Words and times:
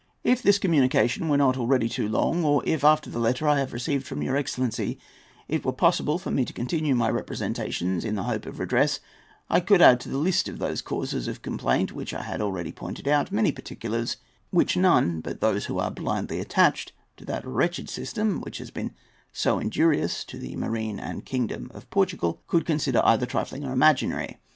If 0.23 0.41
this 0.41 0.57
communication 0.57 1.29
were 1.29 1.37
not 1.37 1.57
already 1.59 1.87
too 1.87 2.09
long, 2.09 2.43
or 2.43 2.63
if, 2.65 2.83
after 2.83 3.11
the 3.11 3.19
letter 3.19 3.47
I 3.47 3.59
have 3.59 3.71
received 3.71 4.07
from 4.07 4.23
your 4.23 4.35
excellency, 4.35 4.97
it 5.47 5.63
were 5.63 5.71
possible 5.71 6.17
for 6.17 6.31
me 6.31 6.43
to 6.43 6.53
continue 6.53 6.95
my 6.95 7.07
representations 7.07 8.03
in 8.03 8.15
the 8.15 8.23
hope 8.23 8.47
of 8.47 8.57
redress, 8.57 8.99
I 9.47 9.59
could 9.59 9.79
add 9.79 9.99
to 9.99 10.09
the 10.09 10.17
list 10.17 10.47
of 10.49 10.57
those 10.57 10.81
causes 10.81 11.27
of 11.27 11.43
complaint 11.43 11.91
which 11.91 12.15
I 12.15 12.23
have 12.23 12.41
already 12.41 12.71
pointed 12.71 13.07
out 13.07 13.31
many 13.31 13.51
particulars 13.51 14.17
which 14.49 14.75
none 14.75 15.19
but 15.21 15.39
those 15.39 15.65
who 15.65 15.77
are 15.77 15.91
blindly 15.91 16.39
attached 16.39 16.93
to 17.17 17.25
that 17.25 17.45
wretched 17.45 17.87
system 17.87 18.41
which 18.41 18.57
has 18.57 18.71
been 18.71 18.95
so 19.31 19.59
injurious 19.59 20.25
to 20.25 20.39
the 20.39 20.55
marine 20.55 20.99
and 20.99 21.25
kingdom 21.25 21.69
of 21.75 21.87
Portugal 21.91 22.41
could 22.47 22.65
consider 22.65 23.03
either 23.05 23.27
trifling 23.27 23.63
or 23.65 23.71
imaginary. 23.71 24.39